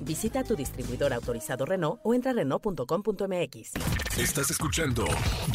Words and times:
Visita 0.00 0.44
tu 0.44 0.54
distribuidor 0.56 1.12
autorizado 1.12 1.64
Renault 1.66 2.00
o 2.02 2.14
entra 2.14 2.30
a 2.30 2.34
Renault.com.mx. 2.34 3.72
Estás 4.18 4.50
escuchando 4.50 5.04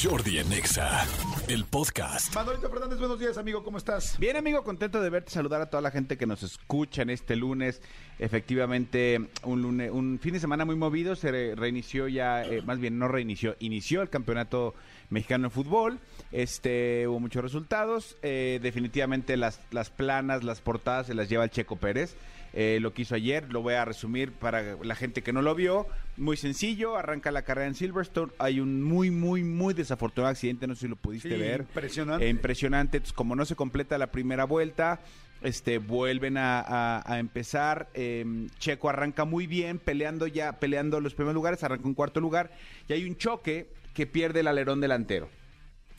Jordi 0.01 0.37
en 0.39 0.51
Exa, 0.53 1.05
el 1.47 1.65
podcast. 1.65 2.33
Manolito 2.35 2.69
Fernández, 2.69 2.99
buenos 2.99 3.19
días, 3.19 3.37
amigo, 3.37 3.63
¿cómo 3.63 3.77
estás? 3.77 4.17
Bien, 4.19 4.35
amigo, 4.37 4.63
contento 4.63 5.01
de 5.01 5.09
verte, 5.09 5.31
saludar 5.31 5.61
a 5.61 5.69
toda 5.69 5.81
la 5.81 5.91
gente 5.91 6.17
que 6.17 6.25
nos 6.25 6.43
escucha 6.43 7.01
en 7.01 7.09
este 7.09 7.35
lunes. 7.35 7.81
Efectivamente, 8.19 9.29
un 9.43 9.61
lunes, 9.61 9.91
un 9.91 10.19
fin 10.19 10.33
de 10.33 10.39
semana 10.39 10.65
muy 10.65 10.75
movido, 10.75 11.15
se 11.15 11.31
re- 11.31 11.55
reinició 11.55 12.07
ya, 12.07 12.43
eh, 12.43 12.61
más 12.61 12.79
bien 12.79 12.99
no 12.99 13.07
reinició, 13.07 13.55
inició 13.59 14.01
el 14.01 14.09
campeonato 14.09 14.73
mexicano 15.09 15.47
de 15.47 15.53
fútbol. 15.53 15.99
Este, 16.31 17.07
hubo 17.07 17.19
muchos 17.19 17.43
resultados. 17.43 18.17
eh, 18.21 18.59
definitivamente 18.61 19.35
las, 19.37 19.59
las 19.71 19.89
planas, 19.89 20.43
las 20.43 20.61
portadas 20.61 21.07
se 21.07 21.13
las 21.13 21.29
lleva 21.29 21.43
el 21.45 21.49
Checo 21.49 21.75
Pérez. 21.77 22.15
Eh, 22.55 22.77
lo 22.81 22.93
que 22.93 23.01
hizo 23.01 23.15
ayer, 23.15 23.51
lo 23.51 23.63
voy 23.63 23.73
a 23.73 23.83
resumir 23.83 24.31
para 24.33 24.75
la 24.83 24.95
gente 24.95 25.21
que 25.21 25.31
no 25.33 25.41
lo 25.41 25.55
vio. 25.55 25.87
Muy 26.17 26.37
sencillo, 26.37 26.97
arranca 26.97 27.31
la 27.31 27.43
carrera 27.43 27.67
en 27.67 27.75
Silverstone. 27.75 28.31
Hay 28.39 28.59
un 28.59 28.83
muy, 28.83 29.09
muy, 29.11 29.43
muy 29.43 29.73
desafortunado 29.73 30.31
accidente, 30.31 30.67
no 30.67 30.75
sé 30.75 30.81
si 30.81 30.87
lo 30.87 30.95
pudiste 30.95 31.29
Sí, 31.29 31.35
ver. 31.37 31.61
impresionante. 31.61 32.25
Eh, 32.25 32.29
impresionante. 32.29 32.97
Entonces, 32.97 33.13
como 33.13 33.35
no 33.35 33.45
se 33.45 33.55
completa 33.55 33.97
la 33.97 34.11
primera 34.11 34.43
vuelta, 34.45 34.99
este, 35.41 35.77
vuelven 35.77 36.37
a, 36.37 36.59
a- 36.61 37.03
a 37.13 37.19
empezar. 37.19 37.89
Eh, 37.93 38.25
Checo 38.59 38.89
arranca 38.89 39.25
muy 39.25 39.45
bien, 39.47 39.79
peleando 39.79 40.27
ya, 40.27 40.53
peleando 40.59 40.99
los 41.01 41.13
primeros 41.15 41.35
lugares, 41.35 41.63
arranca 41.63 41.87
en 41.87 41.93
cuarto 41.93 42.19
lugar. 42.19 42.51
Y 42.87 42.93
hay 42.93 43.05
un 43.05 43.17
choque 43.17 43.67
que 43.93 44.07
pierde 44.07 44.39
el 44.41 44.47
alerón 44.47 44.81
delantero. 44.81 45.29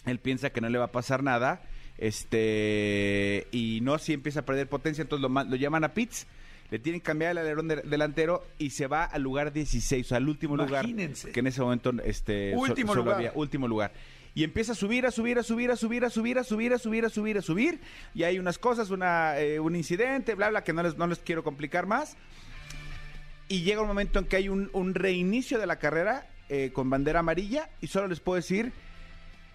Él 0.07 0.19
piensa 0.19 0.51
que 0.51 0.61
no 0.61 0.69
le 0.69 0.79
va 0.79 0.87
a 0.87 0.93
pasar 0.93 1.23
nada. 1.23 1.63
Este, 1.99 3.47
y 3.53 3.81
no, 3.83 3.99
si 3.99 4.13
empieza 4.13 4.41
a 4.41 4.45
perder 4.45 4.69
potencia, 4.69 5.03
entonces 5.03 5.23
lo, 5.29 5.45
lo 5.45 5.57
llaman 5.57 5.85
a 5.85 5.95
pits. 5.95 6.27
Le 6.75 6.81
tienen 6.81 7.01
que 7.01 7.05
cambiar 7.07 7.31
el 7.31 7.39
alerón 7.39 7.69
de- 7.69 7.83
delantero 7.83 8.45
y 8.59 8.71
se 8.71 8.89
va 8.89 9.05
al 9.05 9.23
lugar 9.23 9.53
16, 9.53 10.07
o 10.07 10.09
sea, 10.09 10.17
al 10.17 10.29
último 10.29 10.57
lugar. 10.57 10.85
Imagínense. 10.85 11.31
Que 11.31 11.39
en 11.39 11.47
ese 11.47 11.61
momento 11.61 11.93
este, 12.05 12.53
Último 12.57 12.97
lugar. 12.97 13.15
había 13.15 13.31
último 13.37 13.69
lugar. 13.69 13.93
Y 14.35 14.43
empieza 14.43 14.73
a 14.73 14.75
subir, 14.75 15.07
a 15.07 15.13
subir, 15.13 15.39
a 15.39 15.45
subir, 15.45 15.71
a 15.71 15.77
subir, 15.77 16.05
a 16.05 16.11
subir, 16.11 16.37
a 16.37 16.43
subir, 16.43 16.73
a 16.75 16.79
subir, 16.79 17.05
a 17.05 17.09
subir, 17.09 17.39
a 17.39 17.43
subir. 17.43 17.81
Y 18.13 18.25
hay 18.25 18.41
unas 18.41 18.59
cosas, 18.59 18.91
una, 18.91 19.39
eh, 19.39 19.61
un 19.61 19.77
incidente, 19.77 20.35
bla, 20.35 20.51
bla, 20.51 20.65
que 20.65 20.73
no 20.73 20.83
les, 20.83 20.97
no 20.99 21.07
les 21.07 21.21
quiero 21.21 21.45
complicar 21.45 21.87
más. 21.87 22.17
Y 23.47 23.63
llega 23.63 23.81
un 23.81 23.87
momento 23.87 24.19
en 24.19 24.25
que 24.25 24.35
hay 24.35 24.49
un, 24.49 24.69
un 24.73 24.97
reinicio 24.97 25.61
de 25.61 25.67
la 25.67 25.79
carrera 25.79 26.27
eh, 26.49 26.71
con 26.73 26.91
bandera 26.91 27.21
amarilla. 27.21 27.71
Y 27.83 27.87
solo 27.87 28.09
les 28.09 28.19
puedo 28.19 28.35
decir 28.35 28.73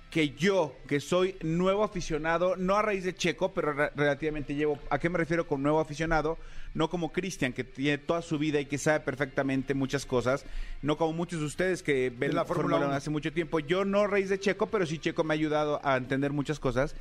que 0.10 0.32
yo, 0.32 0.76
que 0.88 1.00
soy 1.00 1.36
nuevo 1.42 1.84
aficionado, 1.84 2.56
no 2.56 2.76
a 2.76 2.82
raíz 2.82 3.04
de 3.04 3.14
Checo, 3.14 3.54
pero 3.54 3.74
re- 3.74 3.92
relativamente 3.96 4.56
llevo, 4.56 4.80
¿a 4.90 4.98
qué 4.98 5.08
me 5.10 5.20
refiero 5.20 5.46
con 5.46 5.62
nuevo 5.62 5.80
aficionado? 5.80 6.38
No 6.74 6.90
como 6.90 7.12
Cristian, 7.12 7.54
que 7.54 7.64
tiene 7.64 7.98
toda 8.00 8.22
su 8.24 8.40
vida 8.40 8.60
y 8.60 8.66
que 8.66 8.78
sabe 8.80 9.02
perfectamente 9.02 9.74
muchas 9.76 10.06
cosas, 10.08 10.46
no 10.82 10.98
como 10.98 11.14
muchos 11.14 11.40
de 11.40 11.46
ustedes 11.46 11.84
que 11.84 12.12
ven 12.16 12.32
la 12.32 12.38
la 12.42 12.46
Fórmula 12.46 12.64
Fórmula 12.64 12.78
1 12.78 12.88
uno. 12.88 12.96
hace 12.96 13.10
mucho 13.12 13.32
tiempo. 13.34 13.60
Yo 13.60 13.86
no 13.86 14.02
a 14.02 14.08
raíz 14.08 14.30
de 14.30 14.40
Checo, 14.40 14.68
pero 14.68 14.86
sí 14.88 14.98
Checo 14.98 15.24
me 15.24 15.34
ha 15.34 15.36
ayudado 15.36 15.80
a 15.84 15.96
entender 15.98 16.32
muchas 16.34 16.60
cosas. 16.60 16.96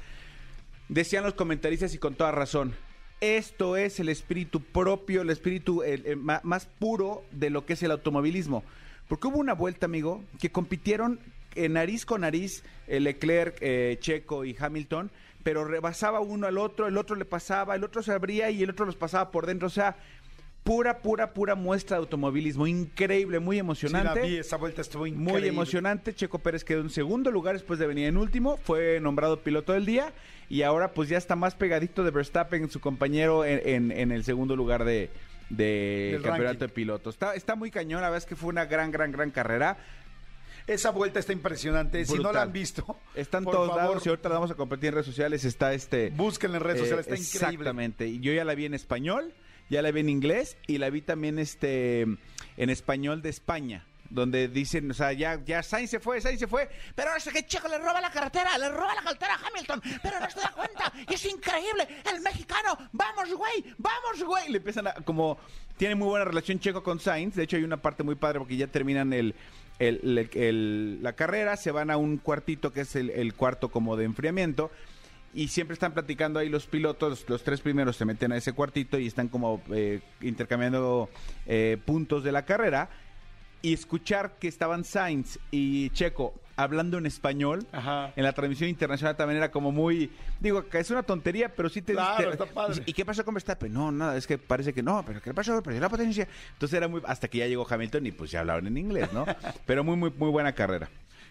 Decían 0.89 1.25
los 1.25 1.35
comentaristas 1.35 1.95
y 1.95 1.99
con 1.99 2.15
toda 2.15 2.31
razón. 2.33 2.75
Esto 3.21 3.77
es 3.77 4.01
el 4.01 4.09
espíritu 4.11 4.61
propio, 4.63 5.23
el 5.23 5.31
espíritu 5.31 5.83
el- 5.83 6.07
el 6.07 6.17
más 6.17 6.67
puro 6.79 7.25
de 7.33 7.51
lo 7.51 7.67
que 7.67 7.73
es 7.73 7.83
el 7.83 7.91
automovilismo. 7.91 8.65
Porque 9.09 9.27
hubo 9.29 9.39
una 9.39 9.55
vuelta, 9.55 9.87
amigo, 9.87 10.23
que 10.41 10.51
compitieron 10.53 11.19
eh, 11.55 11.69
nariz 11.69 12.05
con 12.07 12.21
nariz 12.23 12.63
eh, 12.87 13.01
Leclerc, 13.01 13.57
eh, 13.61 13.97
Checo 14.01 14.45
y 14.45 14.57
Hamilton, 14.59 15.11
pero 15.43 15.65
rebasaba 15.65 16.21
uno 16.21 16.47
al 16.47 16.59
otro, 16.59 16.87
el 16.87 16.97
otro 16.97 17.17
le 17.17 17.25
pasaba, 17.25 17.75
el 17.75 17.85
otro 17.85 18.03
se 18.03 18.13
abría 18.13 18.51
y 18.51 18.63
el 18.63 18.71
otro 18.71 18.87
los 18.87 18.97
pasaba 18.97 19.31
por 19.31 19.47
dentro. 19.47 19.67
O 19.69 19.71
sea, 19.71 19.97
pura, 20.65 20.99
pura, 20.99 21.33
pura 21.33 21.55
muestra 21.55 21.97
de 21.97 22.01
automovilismo. 22.03 22.67
Increíble, 22.67 23.39
muy 23.39 23.57
Sí, 23.57 23.59
la 23.59 23.61
emocionante. 23.65 24.21
vi, 24.23 24.37
esa 24.37 24.57
vuelta 24.59 24.83
estuvo 24.83 25.07
increíble. 25.07 25.33
Muy 25.41 25.49
emocionante. 25.49 26.15
Checo 26.15 26.39
Pérez 26.41 26.65
quedó 26.65 26.81
en 26.83 26.91
segundo 26.91 27.31
lugar 27.31 27.55
después 27.55 27.79
de 27.79 27.87
venir 27.87 28.07
en 28.09 28.17
último. 28.19 28.59
Fue 28.59 29.01
nombrado 29.01 29.41
piloto 29.43 29.73
del 29.73 29.87
día. 29.87 30.13
Y 30.51 30.63
ahora 30.63 30.93
pues 30.93 31.09
ya 31.09 31.17
está 31.19 31.37
más 31.37 31.55
pegadito 31.55 32.05
de 32.05 32.11
Verstappen, 32.11 32.69
su 32.71 32.81
compañero, 32.81 33.45
en, 33.45 33.61
en- 33.65 33.93
en 33.93 34.13
el 34.13 34.25
segundo 34.25 34.57
lugar 34.57 34.85
de, 34.85 35.11
de 35.51 36.13
campeonato 36.23 36.45
ranking. 36.45 36.59
de 36.61 36.69
pilotos. 36.69 37.15
Está, 37.15 37.35
está 37.35 37.55
muy 37.55 37.71
cañón. 37.71 38.01
La 38.03 38.09
verdad 38.09 38.19
es 38.25 38.27
que 38.27 38.37
fue 38.37 38.51
una 38.51 38.67
gran, 38.67 38.91
gran, 38.91 39.13
gran 39.13 39.31
carrera. 39.31 39.79
Esa 40.69 40.91
vuelta 40.91 41.19
está 41.19 41.33
impresionante. 41.33 42.05
Si 42.05 42.19
no 42.19 42.31
la 42.31 42.43
han 42.43 42.53
visto, 42.53 42.85
Está 43.15 43.39
en 43.39 43.45
por 43.45 43.55
todos 43.55 43.69
favor, 43.69 43.83
lados 43.83 44.07
y 44.07 44.09
ahorita 44.11 44.29
la 44.29 44.35
vamos 44.35 44.51
a 44.51 44.55
compartir 44.55 44.89
en 44.89 44.95
redes 44.95 45.07
sociales. 45.07 45.45
Está 45.45 45.73
este... 45.73 46.11
Búsquenla 46.11 46.59
en 46.59 46.63
redes 46.63 46.83
eh, 46.83 46.85
sociales, 46.85 47.07
está 47.07 47.17
increíble. 47.17 47.65
Exactamente. 47.65 48.07
Y 48.07 48.21
yo 48.21 48.33
ya 48.35 48.45
la 48.45 48.55
vi 48.55 48.67
en 48.67 48.75
español, 48.75 49.35
ya 49.71 49.81
la 49.81 49.91
vi 49.91 50.01
en 50.01 50.11
inglés 50.11 50.59
y 50.67 50.77
la 50.77 50.91
vi 50.91 51.01
también 51.01 51.39
este 51.39 52.03
en 52.03 52.71
español 52.71 53.23
de 53.23 53.31
España. 53.31 53.87
Donde 54.11 54.49
dicen, 54.49 54.91
o 54.91 54.95
sea, 54.95 55.13
ya, 55.13 55.43
ya 55.45 55.63
Sainz 55.63 55.91
se 55.91 56.01
fue, 56.01 56.19
Sainz 56.21 56.41
se 56.41 56.47
fue, 56.47 56.69
pero 56.95 57.11
ahora 57.11 57.23
es 57.23 57.31
que 57.31 57.47
Checo 57.47 57.69
le 57.69 57.77
roba 57.77 58.01
la 58.01 58.11
carretera, 58.11 58.57
le 58.57 58.71
roba 58.71 58.95
la 58.95 59.03
carretera 59.03 59.35
a 59.35 59.47
Hamilton, 59.47 59.83
pero 60.03 60.19
no 60.19 60.31
se 60.31 60.41
da 60.41 60.51
cuenta, 60.53 60.91
y 61.07 61.13
es 61.13 61.25
increíble, 61.27 61.87
el 62.11 62.23
mexicano, 62.23 62.79
vamos 62.93 63.35
güey, 63.35 63.63
vamos 63.77 64.25
güey. 64.25 64.49
Le 64.49 64.57
empiezan 64.57 64.87
a, 64.87 64.95
como, 64.95 65.37
tiene 65.77 65.95
muy 65.95 66.09
buena 66.09 66.25
relación 66.25 66.59
Checo 66.59 66.83
con 66.83 67.01
Sainz, 67.01 67.35
de 67.35 67.43
hecho 67.43 67.59
hay 67.59 67.65
una 67.65 67.83
parte 67.83 68.03
muy 68.03 68.15
padre 68.15 68.39
porque 68.39 68.57
ya 68.57 68.67
terminan 68.67 69.13
el, 69.13 69.35
la 69.79 71.13
carrera, 71.15 71.57
se 71.57 71.71
van 71.71 71.91
a 71.91 71.97
un 71.97 72.19
cuartito 72.19 72.73
que 72.73 72.81
es 72.83 72.97
el, 72.97 73.11
el 73.11 73.35
cuarto 73.35 73.71
como 73.71 73.97
de 73.97 74.05
enfriamiento, 74.05 74.71
y 75.35 75.49
siempre 75.49 75.75
están 75.75 75.93
platicando 75.93 76.39
ahí 76.39 76.49
los 76.49 76.67
pilotos, 76.67 77.25
los 77.29 77.43
tres 77.43 77.61
primeros 77.61 77.97
se 77.97 78.05
meten 78.05 78.33
a 78.33 78.37
ese 78.37 78.53
cuartito 78.53 78.99
y 78.99 79.07
están 79.07 79.29
como 79.29 79.63
eh, 79.71 80.01
intercambiando 80.21 81.09
eh, 81.47 81.79
puntos 81.85 82.25
de 82.25 82.33
la 82.33 82.45
carrera 82.45 82.89
y 83.61 83.73
escuchar 83.73 84.37
que 84.39 84.49
estaban 84.49 84.85
Sainz 84.85 85.39
y 85.51 85.91
Checo 85.91 86.35
hablando 86.59 86.99
en 86.99 87.07
español 87.07 87.67
Ajá. 87.73 88.13
en 88.17 88.25
la 88.25 88.33
transmisión 88.33 88.69
internacional 88.69 89.17
también 89.17 89.39
era 89.39 89.51
como 89.51 89.73
muy 89.73 90.11
digo 90.41 90.67
que 90.69 90.79
es 90.81 90.91
una 90.91 91.03
tontería 91.03 91.49
pero 91.55 91.69
sí 91.69 91.81
te 91.83 91.93
Claro, 91.95 92.25
te- 92.25 92.31
está 92.33 92.47
padre. 92.47 92.83
¿y 92.85 92.93
qué 92.93 93.05
pasó 93.07 93.25
con 93.25 93.33
Verstappen? 93.35 93.73
no 93.73 93.91
nada 93.93 94.17
es 94.17 94.27
que 94.27 94.39
parece 94.39 94.73
que 94.75 94.83
no 94.83 95.03
pero 95.07 95.21
qué 95.23 95.33
pasó 95.33 95.63
perdió 95.63 95.81
la 95.81 95.89
potencia 95.89 96.29
entonces 96.53 96.77
era 96.77 96.89
muy 96.89 97.01
hasta 97.07 97.29
que 97.29 97.39
ya 97.39 97.47
llegó 97.47 97.67
Hamilton 97.69 98.07
y 98.07 98.13
pues 98.13 98.31
ya 98.31 98.41
hablaban 98.41 98.67
en 98.67 98.77
inglés 98.77 99.13
no 99.13 99.25
pero 99.67 99.85
muy 99.85 99.97
muy 99.97 100.11
muy 100.11 100.31
buena 100.31 100.53
carrera 100.53 100.89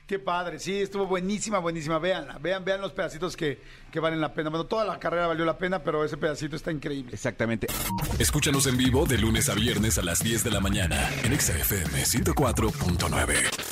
Qué 0.08 0.20
padre, 0.20 0.58
sí, 0.58 0.80
estuvo 0.80 1.06
buenísima, 1.06 1.60
buenísima. 1.60 2.00
Véanla, 2.00 2.38
vean, 2.38 2.64
vean 2.64 2.80
los 2.80 2.94
pedacitos 2.94 3.36
que, 3.36 3.60
que 3.92 4.00
valen 4.00 4.22
la 4.22 4.34
pena. 4.34 4.50
Bueno, 4.50 4.66
toda 4.66 4.86
la 4.86 4.98
carrera 5.00 5.28
valió 5.28 5.44
la 5.44 5.58
pena, 5.58 5.80
pero 5.84 6.06
ese 6.06 6.16
pedacito 6.16 6.56
está 6.56 6.72
increíble. 6.72 7.12
exactamente 7.14 7.68
Escúchanos 8.18 8.68
en 8.68 8.78
vivo 8.78 9.06
de 9.06 9.18
lunes 9.18 9.50
a 9.50 9.54
viernes 9.54 9.98
a 9.98 10.04
las 10.04 10.20
10 10.24 10.46
de 10.46 10.52
la 10.52 10.62
mañana 10.62 11.10
en 11.26 11.34
Exa 11.34 11.58
FM 11.58 12.04
104.9. 12.06 13.67